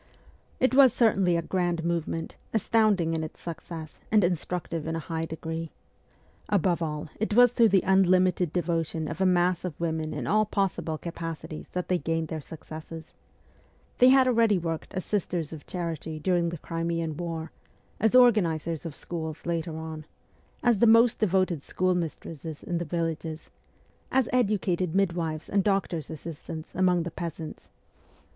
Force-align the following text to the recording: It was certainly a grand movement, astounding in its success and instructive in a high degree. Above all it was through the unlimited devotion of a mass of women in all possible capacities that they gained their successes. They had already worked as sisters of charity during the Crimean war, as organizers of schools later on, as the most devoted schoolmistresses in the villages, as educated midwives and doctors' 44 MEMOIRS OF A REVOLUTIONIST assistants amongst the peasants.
It 0.59 0.73
was 0.73 0.93
certainly 0.95 1.37
a 1.37 1.43
grand 1.43 1.83
movement, 1.85 2.35
astounding 2.55 3.13
in 3.13 3.23
its 3.23 3.39
success 3.39 3.99
and 4.11 4.23
instructive 4.23 4.87
in 4.87 4.95
a 4.95 4.99
high 5.05 5.25
degree. 5.25 5.69
Above 6.49 6.81
all 6.81 7.09
it 7.19 7.35
was 7.35 7.51
through 7.51 7.69
the 7.69 7.83
unlimited 7.83 8.51
devotion 8.51 9.07
of 9.07 9.21
a 9.21 9.27
mass 9.27 9.63
of 9.63 9.79
women 9.79 10.11
in 10.11 10.25
all 10.25 10.43
possible 10.43 10.97
capacities 10.97 11.69
that 11.73 11.87
they 11.87 11.99
gained 11.99 12.29
their 12.29 12.41
successes. 12.41 13.13
They 13.99 14.09
had 14.09 14.27
already 14.27 14.57
worked 14.57 14.95
as 14.95 15.05
sisters 15.05 15.53
of 15.53 15.67
charity 15.67 16.17
during 16.17 16.49
the 16.49 16.57
Crimean 16.57 17.15
war, 17.15 17.51
as 17.99 18.15
organizers 18.15 18.87
of 18.87 18.95
schools 18.95 19.45
later 19.45 19.77
on, 19.77 20.05
as 20.63 20.79
the 20.79 20.87
most 20.87 21.19
devoted 21.19 21.61
schoolmistresses 21.61 22.63
in 22.63 22.79
the 22.79 22.85
villages, 22.85 23.51
as 24.11 24.27
educated 24.33 24.95
midwives 24.95 25.47
and 25.47 25.63
doctors' 25.63 26.07
44 26.07 26.07
MEMOIRS 26.07 26.09
OF 26.09 26.09
A 26.09 26.09
REVOLUTIONIST 26.09 26.25
assistants 26.25 26.75
amongst 26.75 27.03
the 27.03 27.11
peasants. 27.11 27.69